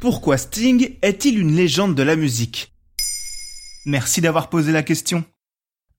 [0.00, 2.72] Pourquoi Sting est-il une légende de la musique?
[3.84, 5.24] Merci d'avoir posé la question.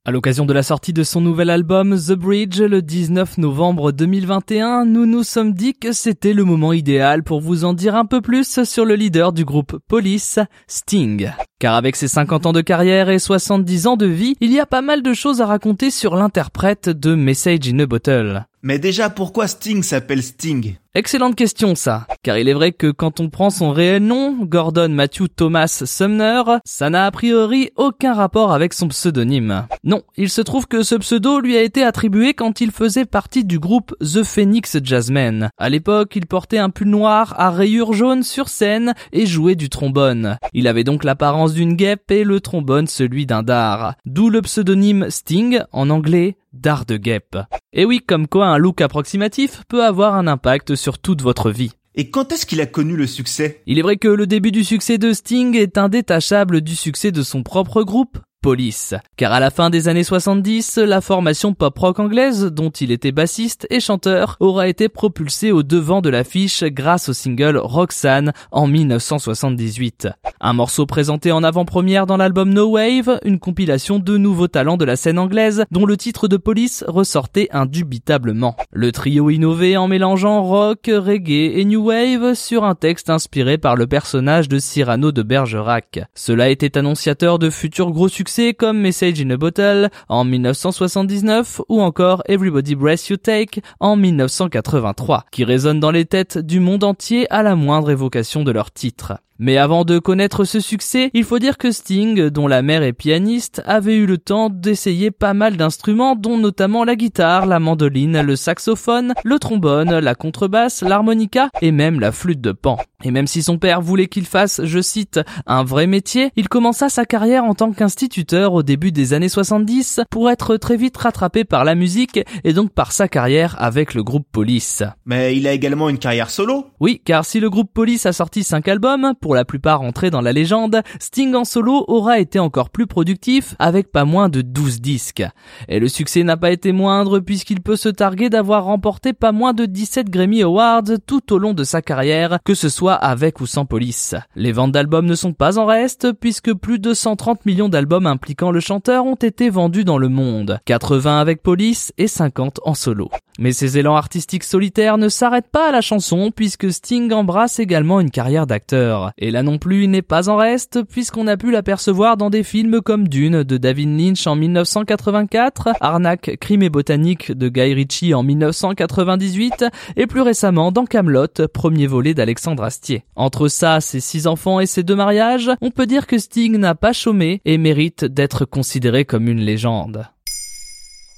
[0.05, 4.85] À l'occasion de la sortie de son nouvel album The Bridge le 19 novembre 2021,
[4.85, 8.21] nous nous sommes dit que c'était le moment idéal pour vous en dire un peu
[8.21, 11.29] plus sur le leader du groupe Police, Sting.
[11.61, 14.65] Car avec ses 50 ans de carrière et 70 ans de vie, il y a
[14.65, 18.47] pas mal de choses à raconter sur l'interprète de Message in a Bottle.
[18.63, 20.75] Mais déjà, pourquoi Sting s'appelle Sting?
[20.93, 24.89] Excellente question ça, car il est vrai que quand on prend son réel nom, Gordon
[24.89, 29.67] Matthew Thomas Sumner, ça n'a a priori aucun rapport avec son pseudonyme.
[29.85, 33.45] Non, il se trouve que ce pseudo lui a été attribué quand il faisait partie
[33.45, 35.49] du groupe The Phoenix Jazzmen.
[35.57, 39.69] À l'époque, il portait un pull noir à rayures jaunes sur scène et jouait du
[39.69, 40.35] trombone.
[40.51, 43.95] Il avait donc l'apparence d'une guêpe et le trombone celui d'un dard.
[44.05, 47.37] D'où le pseudonyme Sting, en anglais dard de guêpe.
[47.73, 51.71] Et oui, comme quoi un look approximatif peut avoir un impact sur toute votre vie.
[51.95, 53.61] Et quand est-ce qu'il a connu le succès?
[53.65, 57.21] Il est vrai que le début du succès de Sting est indétachable du succès de
[57.21, 58.95] son propre groupe, Police.
[59.17, 63.67] Car à la fin des années 70, la formation pop-rock anglaise, dont il était bassiste
[63.69, 70.07] et chanteur, aura été propulsée au devant de l'affiche grâce au single Roxanne en 1978.
[70.39, 74.85] Un morceau présenté en avant-première dans l'album No Wave, une compilation de nouveaux talents de
[74.85, 78.55] la scène anglaise, dont le titre de Police ressortait indubitablement.
[78.71, 83.75] Le trio innové en mélangeant rock, reggae et new wave sur un texte inspiré par
[83.75, 85.99] le personnage de Cyrano de Bergerac.
[86.15, 91.81] Cela était annonciateur de futurs gros succès comme Message in a Bottle en 1979 ou
[91.81, 97.27] encore Everybody Breath You Take en 1983, qui résonnent dans les têtes du monde entier
[97.29, 99.17] à la moindre évocation de leur titre.
[99.43, 102.93] Mais avant de connaître ce succès, il faut dire que Sting, dont la mère est
[102.93, 108.21] pianiste, avait eu le temps d'essayer pas mal d'instruments, dont notamment la guitare, la mandoline,
[108.21, 112.77] le saxophone, le trombone, la contrebasse, l'harmonica et même la flûte de pan.
[113.03, 116.87] Et même si son père voulait qu'il fasse, je cite, un vrai métier, il commença
[116.89, 121.45] sa carrière en tant qu'instituteur au début des années 70 pour être très vite rattrapé
[121.45, 124.83] par la musique et donc par sa carrière avec le groupe Police.
[125.05, 128.43] Mais il a également une carrière solo Oui, car si le groupe Police a sorti
[128.43, 132.69] 5 albums, pour la plupart entrés dans la légende, Sting en solo aura été encore
[132.69, 135.23] plus productif avec pas moins de 12 disques.
[135.69, 139.53] Et le succès n'a pas été moindre puisqu'il peut se targuer d'avoir remporté pas moins
[139.53, 143.45] de 17 Grammy Awards tout au long de sa carrière, que ce soit avec ou
[143.45, 144.15] sans police.
[144.35, 148.51] Les ventes d'albums ne sont pas en reste puisque plus de 130 millions d'albums impliquant
[148.51, 153.09] le chanteur ont été vendus dans le monde, 80 avec police et 50 en solo.
[153.39, 158.01] Mais ses élans artistiques solitaires ne s'arrêtent pas à la chanson puisque Sting embrasse également
[158.01, 159.13] une carrière d'acteur.
[159.23, 162.41] Et là non plus, il n'est pas en reste puisqu'on a pu l'apercevoir dans des
[162.41, 168.15] films comme Dune de David Lynch en 1984, Arnaque, Crime et Botanique de Guy Ritchie
[168.15, 169.65] en 1998
[169.95, 173.03] et plus récemment dans Camelot, premier volet d'Alexandre Astier.
[173.15, 176.73] Entre ça, ses six enfants et ses deux mariages, on peut dire que Sting n'a
[176.73, 180.07] pas chômé et mérite d'être considéré comme une légende.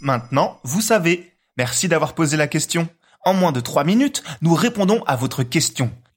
[0.01, 1.31] Maintenant, vous savez.
[1.57, 2.89] Merci d'avoir posé la question.
[3.23, 5.89] En moins de 3 minutes, nous répondons à votre question.